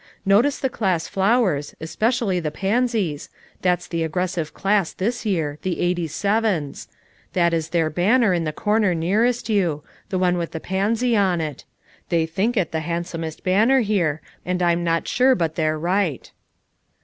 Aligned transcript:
Notice 0.25 0.57
the 0.57 0.67
class 0.67 1.07
flowers, 1.07 1.75
especially 1.79 2.39
the 2.39 2.49
pansies, 2.49 3.29
that's 3.61 3.85
the 3.85 4.01
aggressive 4.01 4.51
class 4.51 4.93
this 4.93 5.27
year, 5.27 5.59
the 5.61 5.79
'Eighty 5.79 6.07
sevens; 6.07 6.87
that 7.33 7.53
is 7.53 7.69
their 7.69 7.91
banner 7.91 8.33
in 8.33 8.43
the 8.43 8.51
corner 8.51 8.95
nearest 8.95 9.47
you, 9.47 9.83
the 10.09 10.17
one 10.17 10.39
with 10.39 10.55
a 10.55 10.59
pansy 10.59 11.15
on 11.15 11.39
it; 11.39 11.65
they 12.09 12.25
think 12.25 12.57
it 12.57 12.71
the 12.71 12.79
handsomest 12.79 13.43
banner 13.43 13.81
here, 13.81 14.23
and 14.43 14.63
I'm 14.63 14.83
not 14.83 15.07
sure 15.07 15.35
but 15.35 15.53
they're 15.53 15.77
right. 15.77 16.31